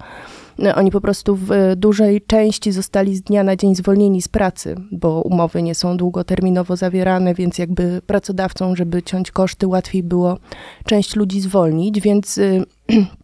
E, 0.62 0.74
oni 0.74 0.90
po 0.90 1.00
prostu 1.00 1.36
w 1.36 1.50
dużej 1.76 2.22
części 2.22 2.72
zostali 2.72 3.16
z 3.16 3.22
dnia 3.22 3.44
na 3.44 3.56
dzień 3.56 3.74
zwolnieni 3.74 4.22
z 4.22 4.28
pracy, 4.28 4.76
bo 4.92 5.22
umowy 5.22 5.62
nie 5.62 5.74
są 5.74 5.96
długoterminowo 5.96 6.76
zawierane, 6.76 7.34
więc 7.34 7.58
jakby 7.58 8.02
pracodawcom, 8.06 8.76
żeby 8.76 9.02
ciąć 9.02 9.30
koszty, 9.30 9.66
łatwiej 9.66 10.02
było 10.02 10.38
część 10.84 11.16
ludzi 11.16 11.40
zwolnić, 11.40 12.00
więc 12.00 12.40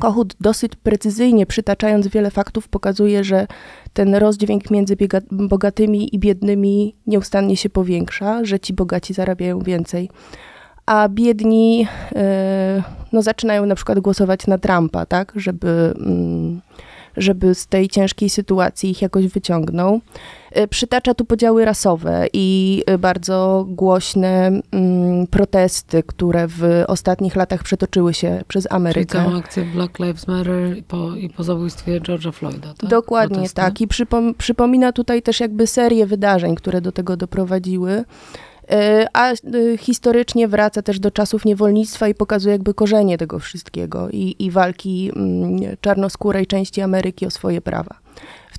Kochut 0.00 0.34
dosyć 0.40 0.76
precyzyjnie, 0.76 1.46
przytaczając 1.46 2.08
wiele 2.08 2.30
faktów, 2.30 2.68
pokazuje, 2.68 3.24
że 3.24 3.46
ten 3.92 4.14
rozdźwięk 4.14 4.70
między 4.70 4.96
bogatymi 5.30 6.14
i 6.14 6.18
biednymi 6.18 6.94
nieustannie 7.06 7.56
się 7.56 7.70
powiększa, 7.70 8.44
że 8.44 8.60
ci 8.60 8.72
bogaci 8.72 9.14
zarabiają 9.14 9.58
więcej, 9.58 10.10
a 10.86 11.08
biedni 11.08 11.86
e, 12.16 12.82
no, 13.12 13.22
zaczynają 13.22 13.66
na 13.66 13.74
przykład 13.74 14.00
głosować 14.00 14.46
na 14.46 14.58
Trumpa, 14.58 15.06
tak, 15.06 15.32
żeby, 15.36 15.94
mm, 15.96 16.60
żeby 17.16 17.54
z 17.54 17.66
tej 17.66 17.88
ciężkiej 17.88 18.30
sytuacji 18.30 18.90
ich 18.90 19.02
jakoś 19.02 19.26
wyciągnął. 19.26 20.00
E, 20.50 20.68
przytacza 20.68 21.14
tu 21.14 21.24
podziały 21.24 21.64
rasowe 21.64 22.26
i 22.32 22.82
e, 22.86 22.98
bardzo 22.98 23.66
głośne 23.68 24.60
mm, 24.72 25.26
protesty, 25.26 26.02
które 26.02 26.46
w 26.48 26.84
ostatnich 26.86 27.36
latach 27.36 27.62
przetoczyły 27.62 28.14
się 28.14 28.42
przez 28.48 28.72
Amerykę. 28.72 29.18
Czyli 29.18 29.24
całą 29.24 29.38
akcję 29.38 29.64
Black 29.64 29.98
Lives 29.98 30.28
Matter 30.28 30.76
i 30.76 30.82
po, 30.82 31.16
i 31.16 31.30
po 31.30 31.44
zabójstwie 31.44 32.00
George'a 32.00 32.32
Floyda, 32.32 32.74
tak? 32.74 32.90
Dokładnie 32.90 33.34
Protesty. 33.34 33.56
tak. 33.56 33.80
I 33.80 33.88
przypom 33.88 34.34
przypomina 34.34 34.92
tutaj 34.92 35.22
też 35.22 35.40
jakby 35.40 35.66
serię 35.66 36.06
wydarzeń, 36.06 36.54
które 36.54 36.80
do 36.80 36.92
tego 36.92 37.16
doprowadziły 37.16 38.04
e, 38.70 39.06
a 39.12 39.32
historycznie 39.78 40.48
wraca 40.48 40.82
też 40.82 41.00
do 41.00 41.10
czasów 41.10 41.44
niewolnictwa 41.44 42.08
i 42.08 42.14
pokazuje 42.14 42.52
jakby 42.52 42.74
korzenie 42.74 43.18
tego 43.18 43.38
wszystkiego 43.38 44.10
i, 44.10 44.36
i 44.38 44.50
walki 44.50 45.10
mm, 45.16 45.76
czarnoskórej 45.80 46.46
części 46.46 46.80
Ameryki 46.80 47.26
o 47.26 47.30
swoje 47.30 47.60
prawa. 47.60 48.00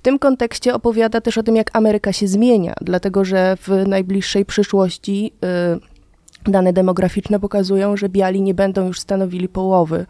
Tym 0.02 0.20
kontekście 0.20 0.74
opowiada 0.74 1.22
też 1.22 1.38
o 1.38 1.44
tym, 1.44 1.56
jak 1.56 1.76
Ameryka 1.76 2.14
się 2.14 2.28
zmienia, 2.28 2.74
dlatego 2.82 3.26
że 3.26 3.58
w 3.62 3.88
najbliższej 3.88 4.46
przyszłości 4.46 5.34
y, 6.48 6.52
dane 6.52 6.74
demograficzne 6.74 7.40
pokazują, 7.40 7.98
że 7.98 8.10
biali 8.10 8.42
nie 8.42 8.54
będą 8.54 8.88
już 8.88 9.00
stanowili 9.00 9.50
połowy 9.50 10.06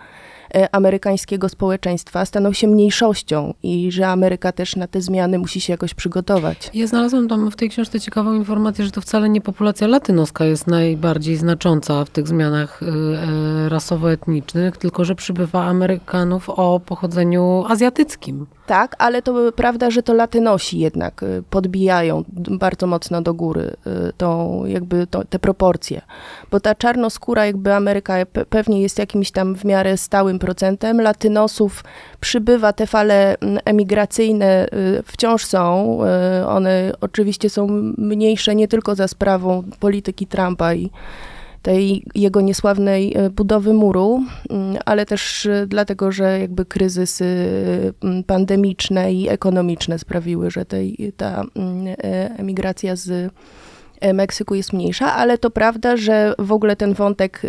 amerykańskiego 0.72 1.50
społeczeństwa 1.50 2.26
staną 2.26 2.54
się 2.54 2.68
mniejszością 2.68 3.54
i 3.64 3.92
że 3.92 4.08
Ameryka 4.08 4.52
też 4.52 4.76
na 4.76 4.88
te 4.88 5.02
zmiany 5.02 5.40
musi 5.40 5.62
się 5.62 5.74
jakoś 5.74 5.94
przygotować. 5.94 6.70
Ja 6.74 6.88
znalazłam 6.88 7.28
tam 7.28 7.52
w 7.52 7.56
tej 7.56 7.70
książce 7.70 8.00
ciekawą 8.00 8.34
informację, 8.34 8.86
że 8.86 8.92
to 8.92 9.02
wcale 9.02 9.30
nie 9.30 9.42
populacja 9.42 9.88
latynoska 9.88 10.46
jest 10.46 10.68
najbardziej 10.68 11.38
znacząca 11.38 12.06
w 12.06 12.10
tych 12.10 12.28
zmianach 12.28 12.84
y, 12.84 12.86
e, 12.86 13.70
rasowo-etnicznych, 13.70 14.78
tylko 14.78 15.06
że 15.06 15.16
przybywa 15.16 15.66
Amerykanów 15.66 16.50
o 16.50 16.80
pochodzeniu 16.80 17.64
azjatyckim. 17.68 18.46
Tak, 18.66 18.96
ale 18.98 19.22
to 19.22 19.52
prawda, 19.52 19.92
że 19.92 20.04
to 20.04 20.14
latynosi 20.14 20.80
jednak 20.80 21.24
y, 21.24 21.44
podbijają 21.50 22.24
bardzo 22.50 22.88
mocno 22.88 23.22
do 23.22 23.34
góry 23.34 23.76
y, 24.10 24.14
tą, 24.18 24.66
jakby 24.66 25.08
to, 25.08 25.26
te 25.26 25.40
proporcje. 25.40 26.02
Bo 26.52 26.60
ta 26.60 26.76
czarnoskóra 26.76 27.46
jakby 27.46 27.74
Ameryka 27.74 28.14
pewnie 28.50 28.82
jest 28.82 29.00
jakimś 29.00 29.32
tam 29.32 29.56
w 29.56 29.66
miarę 29.66 29.98
stałym 29.98 30.40
procentem. 30.42 31.02
Latynosów 31.02 31.84
przybywa, 32.20 32.74
te 32.74 32.88
fale 32.88 33.36
mm, 33.40 33.60
emigracyjne 33.66 34.68
y, 34.68 35.04
wciąż 35.06 35.46
są. 35.46 35.98
One 36.48 36.92
oczywiście 37.02 37.50
są 37.50 37.68
mniejsze 37.98 38.56
nie 38.56 38.68
tylko 38.68 38.96
za 38.96 39.08
sprawą 39.08 39.64
polityki 39.80 40.28
Trumpa 40.28 40.74
i 40.74 40.92
tej 41.62 42.06
jego 42.16 42.42
niesławnej 42.42 43.14
e, 43.18 43.30
budowy 43.30 43.74
muru, 43.74 44.24
mm, 44.50 44.78
ale 44.86 45.06
też 45.06 45.48
dlatego, 45.68 46.12
że 46.12 46.40
jakby 46.40 46.66
kryzysy 46.66 47.26
mm, 48.04 48.24
pandemiczne 48.24 49.14
i 49.14 49.30
ekonomiczne 49.30 50.00
sprawiły, 50.00 50.52
że 50.52 50.66
tej, 50.66 51.14
ta 51.18 51.44
e, 51.44 52.30
emigracja 52.38 52.96
z 52.96 53.34
Meksyku 54.14 54.56
jest 54.56 54.74
mniejsza, 54.74 55.14
ale 55.14 55.38
to 55.38 55.50
prawda, 55.50 55.98
że 55.98 56.34
w 56.40 56.52
ogóle 56.52 56.76
ten 56.76 56.94
wątek 56.94 57.42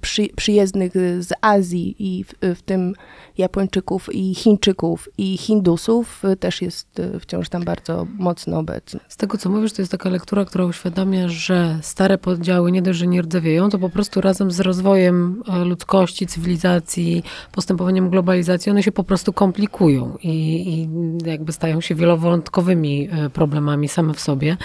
przy, 0.00 0.28
przyjezdnych 0.36 0.92
z 1.18 1.32
Azji 1.40 1.96
i 1.98 2.24
w, 2.24 2.34
w 2.56 2.62
tym 2.62 2.94
Japończyków 3.38 4.14
i 4.14 4.34
Chińczyków 4.34 5.08
i 5.18 5.36
Hindusów 5.36 6.24
y, 6.24 6.36
też 6.36 6.62
jest 6.62 6.98
y, 6.98 7.20
wciąż 7.20 7.48
tam 7.48 7.64
bardzo 7.64 8.06
mocno 8.18 8.58
obecny. 8.58 9.00
Z 9.08 9.16
tego, 9.16 9.38
co 9.38 9.50
mówisz, 9.50 9.72
to 9.72 9.82
jest 9.82 9.92
taka 9.92 10.08
lektura, 10.08 10.44
która 10.44 10.64
uświadamia, 10.64 11.28
że 11.28 11.78
stare 11.82 12.18
podziały 12.18 12.72
nie 12.72 12.82
dość, 12.82 12.98
że 12.98 13.06
nie 13.06 13.22
rdzewieją, 13.22 13.68
to 13.68 13.78
po 13.78 13.90
prostu 13.90 14.20
razem 14.20 14.50
z 14.50 14.60
rozwojem 14.60 15.42
e, 15.48 15.64
ludzkości, 15.64 16.26
cywilizacji, 16.26 17.22
postępowaniem 17.52 18.10
globalizacji, 18.10 18.70
one 18.70 18.82
się 18.82 18.92
po 18.92 19.04
prostu 19.04 19.32
komplikują 19.32 20.16
i, 20.22 20.28
i 20.68 20.88
jakby 21.28 21.52
stają 21.52 21.80
się 21.80 21.94
wielowątkowymi 21.94 23.08
e, 23.12 23.30
problemami 23.30 23.88
same 23.88 24.14
w 24.14 24.20
sobie. 24.20 24.56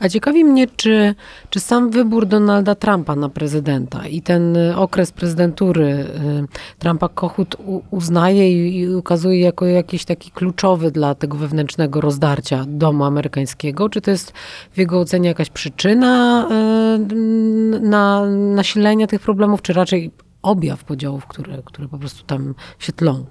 A 0.00 0.08
ciekawi 0.08 0.44
mnie, 0.44 0.66
czy, 0.66 1.14
czy 1.50 1.60
sam 1.60 1.90
wybór 1.90 2.26
Donalda 2.26 2.74
Trumpa 2.74 3.16
na 3.16 3.28
prezydenta 3.28 4.06
i 4.06 4.22
ten 4.22 4.56
e, 4.56 4.76
okres 4.76 5.12
prezydentury 5.12 6.06
Trumpa 6.78 7.08
Kochut 7.08 7.56
uznaje 7.90 8.70
i 8.70 8.94
ukazuje 8.94 9.40
jako 9.40 9.66
jakiś 9.66 10.04
taki 10.04 10.30
kluczowy 10.30 10.90
dla 10.90 11.14
tego 11.14 11.36
wewnętrznego 11.36 12.00
rozdarcia 12.00 12.64
domu 12.68 13.04
amerykańskiego? 13.04 13.88
Czy 13.88 14.00
to 14.00 14.10
jest 14.10 14.32
w 14.72 14.78
jego 14.78 15.00
ocenie 15.00 15.28
jakaś 15.28 15.50
przyczyna 15.50 16.46
e, 16.50 16.98
na 17.80 18.26
nasilenia 18.26 19.06
tych 19.06 19.20
problemów, 19.20 19.62
czy 19.62 19.72
raczej 19.72 20.10
objaw 20.42 20.84
podziałów, 20.84 21.26
które, 21.26 21.62
które 21.64 21.88
po 21.88 21.98
prostu 21.98 22.24
tam 22.24 22.54
się 22.78 22.92
tlą? 22.92 23.24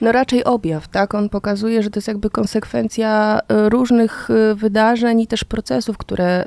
No 0.00 0.12
raczej 0.12 0.44
objaw, 0.44 0.88
tak? 0.88 1.14
On 1.14 1.28
pokazuje, 1.28 1.82
że 1.82 1.90
to 1.90 1.98
jest 1.98 2.08
jakby 2.08 2.30
konsekwencja 2.30 3.40
e, 3.48 3.68
różnych 3.68 4.28
e, 4.30 4.54
wydarzeń 4.54 5.20
i 5.20 5.26
też 5.26 5.44
procesów, 5.44 5.98
które 5.98 6.44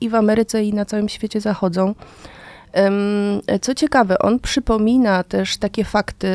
i 0.00 0.08
w 0.08 0.14
Ameryce, 0.14 0.64
i 0.64 0.74
na 0.74 0.84
całym 0.84 1.08
świecie 1.08 1.40
zachodzą. 1.40 1.94
Co 3.60 3.74
ciekawe, 3.74 4.18
on 4.18 4.40
przypomina 4.40 5.24
też 5.24 5.56
takie 5.56 5.84
fakty, 5.84 6.26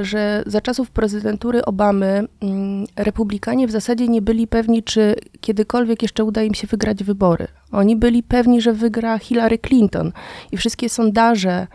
y, 0.00 0.04
że 0.04 0.42
za 0.46 0.60
czasów 0.60 0.90
prezydentury 0.90 1.64
Obamy 1.64 2.28
mm, 2.40 2.86
republikanie 2.96 3.66
w 3.66 3.70
zasadzie 3.70 4.08
nie 4.08 4.22
byli 4.22 4.46
pewni, 4.46 4.82
czy 4.82 5.14
kiedykolwiek 5.40 6.02
jeszcze 6.02 6.24
uda 6.24 6.42
im 6.42 6.54
się 6.54 6.66
wygrać 6.66 7.04
wybory. 7.04 7.48
Oni 7.72 7.96
byli 7.96 8.22
pewni, 8.22 8.60
że 8.60 8.72
wygra 8.72 9.18
Hillary 9.18 9.58
Clinton 9.58 10.12
i 10.52 10.56
wszystkie 10.56 10.88
sondaże 10.88 11.66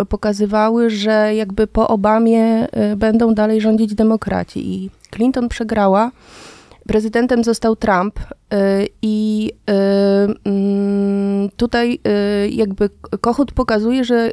y, 0.00 0.06
pokazywały, 0.06 0.90
że 0.90 1.34
jakby 1.34 1.66
po 1.66 1.88
Obamie 1.88 2.66
y, 2.92 2.96
będą 2.96 3.34
dalej 3.34 3.60
rządzić 3.60 3.94
demokraci 3.94 4.74
i 4.74 4.90
Clinton 5.10 5.48
przegrała 5.48 6.10
prezydentem 6.88 7.44
został 7.44 7.76
Trump 7.76 8.18
y, 8.20 8.26
i 9.02 9.50
y, 9.70 9.72
mm, 10.44 11.48
tutaj 11.56 11.98
y, 12.44 12.50
jakby 12.50 12.90
Kochut 13.20 13.52
pokazuje, 13.52 14.04
że 14.04 14.30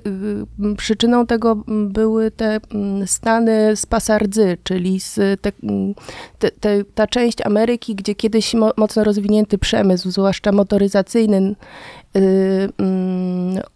przyczyną 0.78 1.26
tego 1.26 1.64
były 1.68 2.32
te 2.32 2.60
mm, 2.72 3.08
Stany 3.08 3.76
z 3.76 3.86
pasardzy, 3.86 4.58
czyli 4.64 5.00
z 5.00 5.42
te, 5.42 5.52
mm, 5.64 5.94
te, 6.40 6.52
te, 6.52 6.84
ta 6.84 7.08
część 7.08 7.42
Ameryki, 7.42 7.96
gdzie 7.96 8.16
kiedyś 8.16 8.54
mocno 8.78 9.04
rozwinięty 9.04 9.58
przemysł, 9.58 10.12
zwłaszcza 10.12 10.52
motoryzacyjny, 10.52 11.56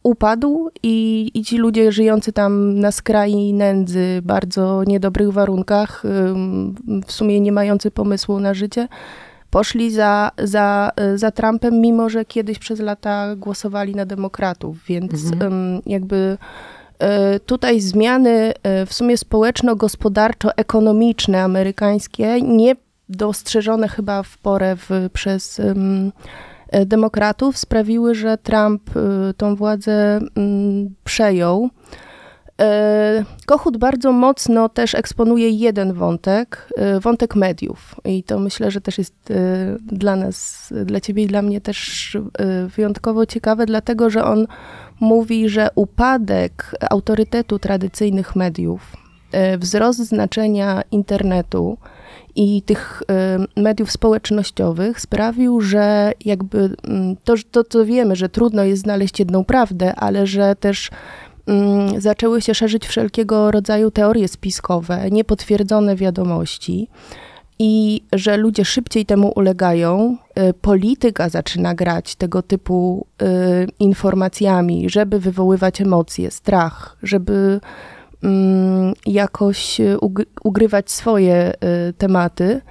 upadł 0.04 0.70
i, 0.84 1.32
i 1.34 1.44
ci 1.44 1.58
ludzie 1.58 1.92
żyjący 1.92 2.34
tam 2.34 2.80
na 2.80 2.92
skrajni 2.92 3.54
nędzy, 3.54 4.22
bardzo 4.24 4.84
niedobrych 4.84 5.32
warunkach, 5.32 6.04
w 7.06 7.12
sumie 7.12 7.42
nie 7.42 7.52
mający 7.52 7.92
pomysłu 7.92 8.40
na 8.40 8.54
życie, 8.54 8.88
poszli 9.50 9.92
za, 9.92 10.32
za, 10.38 10.92
za 11.16 11.32
Trumpem, 11.32 11.82
mimo 11.82 12.10
że 12.10 12.26
kiedyś 12.26 12.60
przez 12.60 12.80
lata 12.80 13.36
głosowali 13.36 13.96
na 13.96 14.06
demokratów, 14.06 14.86
więc 14.86 15.32
mhm. 15.32 15.82
jakby 15.86 16.38
tutaj 17.46 17.82
zmiany 17.82 18.54
w 18.86 18.94
sumie 18.94 19.18
społeczno-gospodarczo-ekonomiczne 19.18 21.44
amerykańskie, 21.44 22.42
nie 22.42 22.76
dostrzeżone 23.10 23.88
chyba 23.88 24.24
w 24.24 24.38
porę 24.38 24.76
w, 24.76 24.90
przez 25.14 25.62
demokratów, 26.86 27.58
sprawiły, 27.58 28.16
że 28.16 28.38
Trump 28.38 28.90
tą 29.38 29.56
władzę 29.56 30.20
um, 30.36 30.96
przejął. 31.04 31.70
E, 32.62 33.26
Kochut 33.46 33.78
bardzo 33.78 34.12
mocno 34.12 34.70
też 34.70 34.96
eksponuje 34.96 35.50
jeden 35.50 35.94
wątek, 35.94 36.68
e, 36.78 37.00
wątek 37.00 37.36
mediów. 37.36 37.96
I 38.06 38.24
to 38.24 38.40
myślę, 38.40 38.72
że 38.72 38.82
też 38.82 38.98
jest 38.98 39.32
e, 39.32 39.36
dla 39.82 40.16
nas, 40.16 40.70
dla 40.86 41.00
ciebie 41.00 41.24
i 41.24 41.28
dla 41.28 41.42
mnie 41.42 41.62
też 41.62 42.18
wyjątkowo 42.76 43.26
ciekawe, 43.26 43.66
dlatego 43.66 44.10
że 44.10 44.24
on 44.24 44.48
mówi, 45.00 45.50
że 45.50 45.70
upadek 45.76 46.76
autorytetu 46.90 47.60
tradycyjnych 47.60 48.36
mediów, 48.36 48.96
wzrost 49.58 50.00
znaczenia 50.00 50.82
internetu 50.92 51.78
i 52.36 52.62
tych 52.62 53.04
mediów 53.58 53.92
społecznościowych 53.92 55.02
sprawił, 55.02 55.62
że 55.62 56.12
jakby 56.26 56.70
mm, 56.84 57.16
to, 57.24 57.34
to, 57.52 57.64
to 57.64 57.86
wiemy, 57.86 58.16
że 58.16 58.30
trudno 58.30 58.64
jest 58.64 58.82
znaleźć 58.84 59.20
jedną 59.20 59.44
prawdę, 59.44 59.96
ale 59.96 60.28
że 60.28 60.56
też 60.56 60.90
Mm, 61.48 62.02
zaczęły 62.02 62.42
się 62.42 62.54
szerzyć 62.54 62.88
wszelkiego 62.88 63.52
rodzaju 63.52 63.92
teorie 63.92 64.28
spiskowe, 64.28 65.12
niepotwierdzone 65.12 65.96
wiadomości 65.96 66.88
i 67.60 68.02
że 68.14 68.38
ludzie 68.38 68.66
szybciej 68.66 69.06
temu 69.06 69.32
ulegają. 69.36 70.18
Y, 70.50 70.54
polityka 70.54 71.30
zaczyna 71.30 71.76
grać 71.76 72.16
tego 72.16 72.42
typu 72.42 73.06
y, 73.22 73.26
informacjami, 73.80 74.90
żeby 74.90 75.20
wywoływać 75.20 75.82
emocje, 75.82 76.32
strach, 76.32 76.98
żeby 77.04 77.60
jakoś 79.06 79.82
ugrywać 80.44 80.92
swoje 80.92 81.54
y, 81.54 81.94
tematy. 81.94 82.62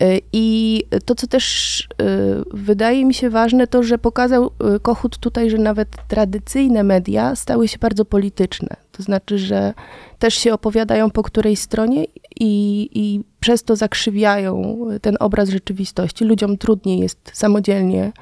E, 0.00 0.18
I 0.32 0.82
to, 1.04 1.14
co 1.14 1.26
też 1.26 1.88
e, 2.02 2.04
wydaje 2.50 3.04
mi 3.04 3.14
się 3.14 3.30
ważne, 3.30 3.66
to, 3.66 3.82
że 3.82 3.98
pokazał 3.98 4.50
e, 4.74 4.78
Kochut 4.78 5.18
tutaj, 5.18 5.50
że 5.50 5.58
nawet 5.58 5.88
tradycyjne 6.08 6.82
media 6.82 7.36
stały 7.36 7.68
się 7.68 7.78
bardzo 7.78 8.04
polityczne. 8.04 8.76
To 8.92 9.02
znaczy, 9.02 9.38
że 9.38 9.74
też 10.18 10.34
się 10.34 10.54
opowiadają 10.54 11.10
po 11.10 11.22
której 11.22 11.56
stronie 11.56 12.04
i, 12.40 12.88
i 12.94 13.20
przez 13.40 13.62
to 13.62 13.76
zakrzywiają 13.76 14.78
ten 15.02 15.16
obraz 15.20 15.48
rzeczywistości. 15.48 16.24
Ludziom 16.24 16.58
trudniej 16.58 16.98
jest 16.98 17.30
samodzielnie 17.32 18.04
E, 18.04 18.12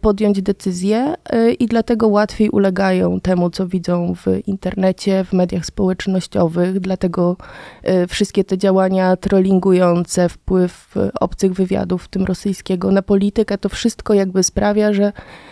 podjąć 0.00 0.42
decyzję 0.42 1.14
e, 1.30 1.52
i 1.52 1.66
dlatego 1.66 2.08
łatwiej 2.08 2.50
ulegają 2.50 3.20
temu, 3.20 3.50
co 3.50 3.66
widzą 3.66 4.14
w 4.14 4.26
internecie, 4.46 5.24
w 5.24 5.32
mediach 5.32 5.66
społecznościowych. 5.66 6.80
Dlatego 6.80 7.36
e, 7.82 8.06
wszystkie 8.06 8.44
te 8.44 8.58
działania 8.58 9.16
trollingujące, 9.16 10.28
wpływ 10.28 10.94
obcych 11.20 11.52
wywiadów, 11.52 12.04
w 12.04 12.08
tym 12.08 12.24
rosyjskiego, 12.24 12.90
na 12.90 13.02
politykę, 13.02 13.58
to 13.58 13.68
wszystko 13.68 14.14
jakby 14.14 14.42
sprawia, 14.42 14.92
że 14.92 15.12
E, 15.12 15.51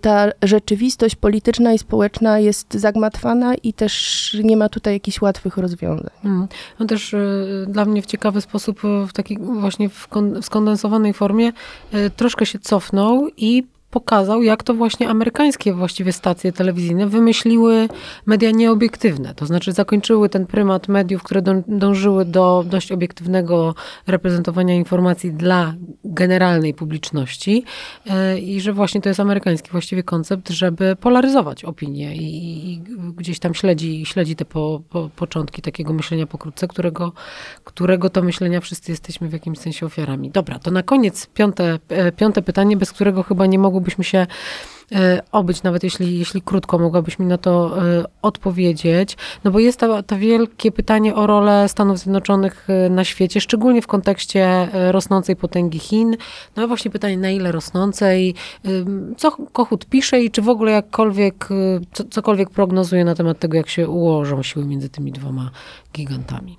ta 0.00 0.30
rzeczywistość 0.42 1.14
polityczna 1.14 1.72
i 1.72 1.78
społeczna 1.78 2.38
jest 2.38 2.74
zagmatwana 2.74 3.54
i 3.54 3.72
też 3.72 4.36
nie 4.44 4.56
ma 4.56 4.68
tutaj 4.68 4.94
jakichś 4.94 5.22
łatwych 5.22 5.56
rozwiązań. 5.56 6.10
Mm. 6.24 6.48
On 6.80 6.86
też 6.86 7.14
y, 7.14 7.66
dla 7.68 7.84
mnie 7.84 8.02
w 8.02 8.06
ciekawy 8.06 8.40
sposób, 8.40 8.80
w 9.08 9.12
takiej 9.12 9.38
właśnie 9.38 9.88
w, 9.88 10.08
kon, 10.08 10.42
w 10.42 10.44
skondensowanej 10.44 11.12
formie, 11.12 11.52
y, 11.94 12.10
troszkę 12.10 12.46
się 12.46 12.58
cofnął 12.58 13.28
i 13.36 13.73
pokazał, 13.94 14.42
jak 14.42 14.62
to 14.62 14.74
właśnie 14.74 15.08
amerykańskie 15.08 15.74
właściwie 15.74 16.12
stacje 16.12 16.52
telewizyjne 16.52 17.06
wymyśliły 17.06 17.88
media 18.26 18.50
nieobiektywne. 18.50 19.34
To 19.34 19.46
znaczy 19.46 19.72
zakończyły 19.72 20.28
ten 20.28 20.46
prymat 20.46 20.88
mediów, 20.88 21.22
które 21.22 21.42
dążyły 21.68 22.24
do 22.24 22.64
dość 22.66 22.92
obiektywnego 22.92 23.74
reprezentowania 24.06 24.74
informacji 24.74 25.32
dla 25.32 25.74
generalnej 26.04 26.74
publiczności 26.74 27.64
e, 28.06 28.38
i 28.38 28.60
że 28.60 28.72
właśnie 28.72 29.00
to 29.00 29.08
jest 29.08 29.20
amerykański 29.20 29.70
właściwie 29.70 30.02
koncept, 30.02 30.50
żeby 30.50 30.96
polaryzować 30.96 31.64
opinię 31.64 32.16
i, 32.16 32.72
i 32.72 32.80
gdzieś 33.16 33.38
tam 33.38 33.54
śledzi, 33.54 34.06
śledzi 34.06 34.36
te 34.36 34.44
po, 34.44 34.82
po, 34.90 35.10
początki 35.16 35.62
takiego 35.62 35.92
myślenia 35.92 36.26
pokrótce, 36.26 36.68
którego, 36.68 37.12
którego 37.64 38.10
to 38.10 38.22
myślenia 38.22 38.60
wszyscy 38.60 38.92
jesteśmy 38.92 39.28
w 39.28 39.32
jakimś 39.32 39.58
sensie 39.58 39.86
ofiarami. 39.86 40.30
Dobra, 40.30 40.58
to 40.58 40.70
na 40.70 40.82
koniec 40.82 41.26
piąte, 41.26 41.78
e, 41.88 42.12
piąte 42.12 42.42
pytanie, 42.42 42.76
bez 42.76 42.92
którego 42.92 43.22
chyba 43.22 43.46
nie 43.46 43.58
mogłoby 43.58 43.83
mogłybyśmy 43.84 44.04
się 44.04 44.26
e, 44.92 45.22
obyć, 45.32 45.62
nawet 45.62 45.84
jeśli, 45.84 46.18
jeśli 46.18 46.42
krótko 46.42 46.78
mogłabyś 46.78 47.18
mi 47.18 47.26
na 47.26 47.38
to 47.38 47.78
e, 47.78 48.04
odpowiedzieć. 48.22 49.16
No 49.44 49.50
bo 49.50 49.58
jest 49.58 49.80
to, 49.80 50.02
to 50.02 50.18
wielkie 50.18 50.72
pytanie 50.72 51.14
o 51.14 51.26
rolę 51.26 51.68
Stanów 51.68 51.98
Zjednoczonych 51.98 52.66
e, 52.70 52.90
na 52.90 53.04
świecie, 53.04 53.40
szczególnie 53.40 53.82
w 53.82 53.86
kontekście 53.86 54.68
rosnącej 54.90 55.36
potęgi 55.36 55.78
Chin. 55.78 56.16
No 56.56 56.68
właśnie 56.68 56.90
pytanie, 56.90 57.18
na 57.18 57.30
ile 57.30 57.52
rosnącej, 57.52 58.34
co 59.16 59.30
Kochut 59.30 59.86
pisze 59.86 60.20
i 60.22 60.30
czy 60.30 60.42
w 60.42 60.48
ogóle 60.48 60.72
jakkolwiek, 60.72 61.48
co, 61.92 62.04
cokolwiek 62.04 62.50
prognozuje 62.50 63.04
na 63.04 63.14
temat 63.14 63.38
tego, 63.38 63.56
jak 63.56 63.68
się 63.68 63.88
ułożą 63.88 64.42
siły 64.42 64.64
między 64.64 64.88
tymi 64.88 65.12
dwoma 65.12 65.50
gigantami. 65.94 66.58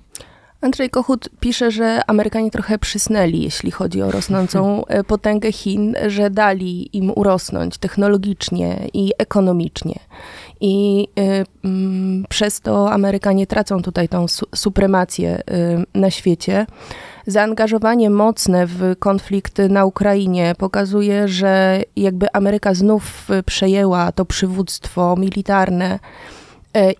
Andrzej 0.60 0.90
Kochut 0.90 1.28
pisze, 1.40 1.70
że 1.70 2.00
Amerykanie 2.06 2.50
trochę 2.50 2.78
przysnęli, 2.78 3.42
jeśli 3.42 3.70
chodzi 3.70 4.02
o 4.02 4.10
rosnącą 4.10 4.82
e, 4.86 5.04
potęgę 5.04 5.52
Chin, 5.52 5.94
że 6.06 6.30
dali 6.30 6.96
im 6.96 7.12
urosnąć 7.16 7.78
technologicznie 7.78 8.88
i 8.94 9.12
ekonomicznie. 9.18 9.98
I 10.60 11.08
y, 11.18 11.22
y, 11.22 11.44
przez 12.28 12.60
to 12.60 12.92
Amerykanie 12.92 13.46
tracą 13.46 13.82
tutaj 13.82 14.08
tą 14.08 14.28
su 14.28 14.46
supremację 14.54 15.38
y, 15.38 15.98
na 15.98 16.10
świecie. 16.10 16.66
Zaangażowanie 17.26 18.10
mocne 18.10 18.66
w 18.66 18.94
konflikt 18.98 19.58
na 19.58 19.84
Ukrainie 19.84 20.54
pokazuje, 20.58 21.28
że 21.28 21.82
jakby 21.96 22.32
Ameryka 22.32 22.74
znów 22.74 23.28
przejęła 23.46 24.12
to 24.12 24.24
przywództwo 24.24 25.16
militarne 25.18 25.98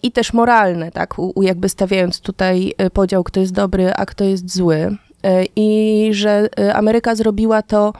i 0.02 0.12
też 0.12 0.32
moralne, 0.32 0.92
tak, 0.92 1.18
u, 1.18 1.42
jakby 1.42 1.68
stawiając 1.68 2.20
tutaj 2.20 2.74
e, 2.78 2.90
podział, 2.90 3.24
kto 3.24 3.40
jest 3.40 3.52
dobry, 3.52 3.92
a 3.94 4.06
kto 4.06 4.24
jest 4.24 4.54
zły. 4.54 4.96
E, 5.22 5.44
I 5.56 6.08
że 6.12 6.48
Ameryka 6.74 7.14
zrobiła 7.14 7.62
to 7.62 7.92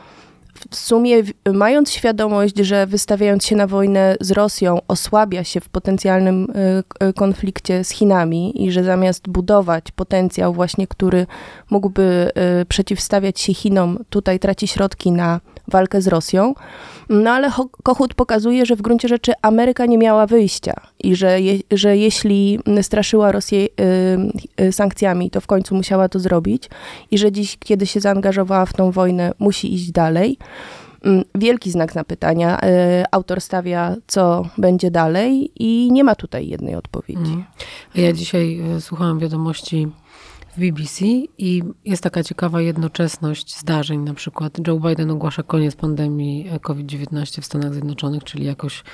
w 0.71 0.77
sumie 0.77 1.23
mając 1.53 1.93
świadomość, 1.93 2.59
że 2.59 2.87
wystawiając 2.87 3.45
się 3.45 3.57
na 3.57 3.67
wojnę 3.67 4.17
z 4.21 4.31
Rosją, 4.31 4.79
osłabia 4.89 5.45
się 5.45 5.61
w 5.61 5.69
potencjalnym 5.69 6.53
konflikcie 7.17 7.85
z 7.85 7.91
Chinami 7.91 8.65
i 8.65 8.73
że 8.73 8.85
zamiast 8.85 9.29
budować 9.29 9.91
potencjał 9.91 10.53
właśnie, 10.55 10.87
który 10.87 11.27
mógłby 11.71 12.31
przeciwstawiać 12.69 13.41
się 13.41 13.55
Chinom, 13.55 13.99
tutaj 14.11 14.39
traci 14.39 14.69
środki 14.69 15.13
na 15.13 15.41
walkę 15.69 16.03
z 16.03 16.09
Rosją. 16.09 16.55
No 17.09 17.31
ale 17.31 17.51
Kochut 17.83 18.15
pokazuje, 18.15 18.67
że 18.67 18.77
w 18.77 18.83
gruncie 18.83 19.09
rzeczy 19.09 19.33
Ameryka 19.43 19.87
nie 19.87 19.99
miała 19.99 20.27
wyjścia 20.27 20.75
i 20.99 21.17
że, 21.17 21.41
je, 21.41 21.59
że 21.71 21.97
jeśli 21.97 22.59
straszyła 22.83 23.33
Rosję 23.33 23.59
y, 23.59 23.69
y, 24.61 24.73
sankcjami, 24.73 25.31
to 25.31 25.41
w 25.41 25.47
końcu 25.47 25.75
musiała 25.75 26.09
to 26.09 26.19
zrobić 26.19 26.71
i 27.11 27.19
że 27.19 27.33
dziś, 27.33 27.57
kiedy 27.59 27.87
się 27.87 28.01
zaangażowała 28.01 28.67
w 28.67 28.73
tą 28.73 28.91
wojnę, 28.91 29.33
musi 29.39 29.75
iść 29.75 29.93
dalej. 29.93 30.39
Mm, 31.05 31.25
wielki 31.35 31.71
znak 31.71 31.93
zapytania. 31.93 32.59
Y, 32.59 33.05
autor 33.11 33.41
stawia, 33.41 33.97
co 34.07 34.49
będzie 34.59 34.91
dalej, 34.91 35.51
i 35.57 35.93
nie 35.93 36.05
ma 36.05 36.15
tutaj 36.15 36.49
jednej 36.49 36.75
odpowiedzi. 36.75 37.33
Mm. 37.33 37.45
Ja 37.95 38.13
dzisiaj 38.13 38.61
y, 38.77 38.81
słuchałam 38.81 39.19
wiadomości 39.19 39.89
w 40.57 40.61
BBC 40.61 41.05
i 41.39 41.63
jest 41.85 42.03
taka 42.03 42.23
ciekawa 42.23 42.61
jednoczesność 42.61 43.59
zdarzeń. 43.59 44.01
Na 44.01 44.15
przykład 44.15 44.59
Joe 44.67 44.81
Biden 44.81 45.11
ogłasza 45.11 45.43
koniec 45.43 45.77
pandemii 45.77 46.51
COVID-19 46.63 47.41
w 47.41 47.45
Stanach 47.45 47.73
Zjednoczonych, 47.73 48.25
czyli 48.25 48.45
jakoś 48.45 48.85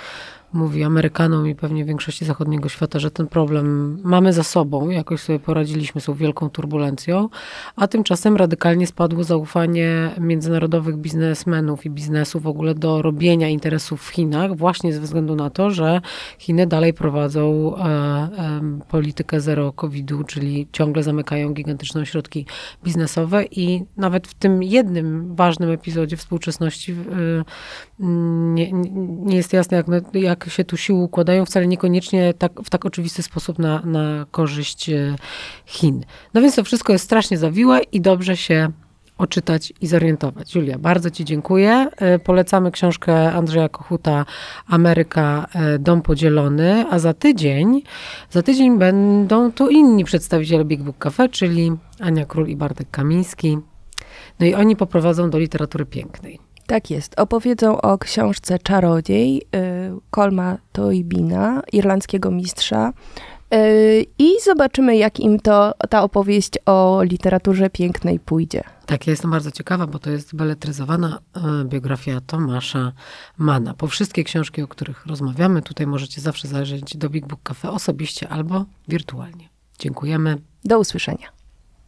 mówi 0.52 0.84
Amerykanom 0.84 1.48
i 1.48 1.54
pewnie 1.54 1.84
większości 1.84 2.24
zachodniego 2.24 2.68
świata, 2.68 2.98
że 2.98 3.10
ten 3.10 3.26
problem 3.26 3.98
mamy 4.04 4.32
za 4.32 4.42
sobą, 4.42 4.90
jakoś 4.90 5.20
sobie 5.20 5.38
poradziliśmy 5.38 6.00
z 6.00 6.04
tą 6.04 6.14
wielką 6.14 6.50
turbulencją, 6.50 7.28
a 7.76 7.88
tymczasem 7.88 8.36
radykalnie 8.36 8.86
spadło 8.86 9.24
zaufanie 9.24 10.10
międzynarodowych 10.20 10.96
biznesmenów 10.96 11.86
i 11.86 11.90
biznesu 11.90 12.40
w 12.40 12.46
ogóle 12.46 12.74
do 12.74 13.02
robienia 13.02 13.48
interesów 13.48 14.02
w 14.02 14.08
Chinach, 14.08 14.56
właśnie 14.56 14.92
ze 14.92 15.00
względu 15.00 15.36
na 15.36 15.50
to, 15.50 15.70
że 15.70 16.00
Chiny 16.38 16.66
dalej 16.66 16.94
prowadzą 16.94 17.76
e, 17.76 17.82
e, 17.82 18.30
politykę 18.88 19.40
zero 19.40 19.72
COVID-u, 19.72 20.24
czyli 20.24 20.68
ciągle 20.72 21.02
zamykają 21.02 21.52
gigantyczne 21.52 22.00
ośrodki 22.00 22.46
biznesowe 22.84 23.44
i 23.44 23.84
nawet 23.96 24.28
w 24.28 24.34
tym 24.34 24.62
jednym 24.62 25.36
ważnym 25.36 25.70
epizodzie 25.70 26.16
współczesności 26.16 26.92
e, 26.92 26.96
nie, 27.98 28.72
nie 28.72 29.36
jest 29.36 29.52
jasne, 29.52 29.76
jak, 29.76 29.86
jak 30.14 30.41
się 30.50 30.64
tu 30.64 30.76
siły 30.76 31.02
układają, 31.02 31.44
wcale 31.44 31.66
niekoniecznie 31.66 32.34
tak, 32.34 32.52
w 32.64 32.70
tak 32.70 32.86
oczywisty 32.86 33.22
sposób 33.22 33.58
na, 33.58 33.82
na 33.84 34.26
korzyść 34.30 34.88
e, 34.88 35.16
Chin. 35.66 36.04
No 36.34 36.40
więc 36.40 36.54
to 36.54 36.64
wszystko 36.64 36.92
jest 36.92 37.04
strasznie 37.04 37.38
zawiłe 37.38 37.80
i 37.92 38.00
dobrze 38.00 38.36
się 38.36 38.72
oczytać 39.18 39.72
i 39.80 39.86
zorientować. 39.86 40.54
Julia, 40.54 40.78
bardzo 40.78 41.10
Ci 41.10 41.24
dziękuję. 41.24 41.88
E, 41.96 42.18
Polecamy 42.18 42.70
książkę 42.70 43.32
Andrzeja 43.32 43.68
Kochuta 43.68 44.24
Ameryka, 44.66 45.46
e, 45.54 45.78
Dom 45.78 46.02
Podzielony, 46.02 46.84
a 46.90 46.98
za 46.98 47.14
tydzień, 47.14 47.82
za 48.30 48.42
tydzień 48.42 48.78
będą 48.78 49.52
tu 49.52 49.68
inni 49.68 50.04
przedstawiciele 50.04 50.64
Big 50.64 50.82
Book 50.82 50.98
Cafe, 50.98 51.28
czyli 51.28 51.72
Ania 52.00 52.26
Król 52.26 52.48
i 52.48 52.56
Bartek 52.56 52.90
Kamiński. 52.90 53.58
No 54.40 54.46
i 54.46 54.54
oni 54.54 54.76
poprowadzą 54.76 55.30
do 55.30 55.38
literatury 55.38 55.86
pięknej. 55.86 56.51
Tak 56.66 56.90
jest. 56.90 57.20
Opowiedzą 57.20 57.80
o 57.80 57.98
książce 57.98 58.58
Czarodziej 58.58 59.38
y, 59.38 59.42
Kolma 60.10 60.58
Toibina, 60.72 61.62
irlandzkiego 61.72 62.30
mistrza. 62.30 62.92
Y, 63.54 64.06
I 64.18 64.30
zobaczymy, 64.44 64.96
jak 64.96 65.20
im 65.20 65.40
to 65.40 65.72
ta 65.90 66.02
opowieść 66.02 66.50
o 66.66 67.02
literaturze 67.02 67.70
pięknej 67.70 68.20
pójdzie. 68.20 68.64
Tak, 68.86 69.06
ja 69.06 69.10
jestem 69.10 69.30
bardzo 69.30 69.50
ciekawa, 69.50 69.86
bo 69.86 69.98
to 69.98 70.10
jest 70.10 70.36
beletryzowana 70.36 71.18
e, 71.36 71.64
biografia 71.64 72.20
Tomasza 72.20 72.92
Mana. 73.38 73.74
Po 73.74 73.86
wszystkie 73.86 74.24
książki, 74.24 74.62
o 74.62 74.68
których 74.68 75.06
rozmawiamy, 75.06 75.62
tutaj 75.62 75.86
możecie 75.86 76.20
zawsze 76.20 76.48
zajrzeć 76.48 76.96
do 76.96 77.10
Big 77.10 77.26
Book 77.26 77.40
Cafe 77.42 77.70
osobiście 77.70 78.28
albo 78.28 78.64
wirtualnie. 78.88 79.48
Dziękujemy. 79.78 80.38
Do 80.64 80.78
usłyszenia. 80.78 81.41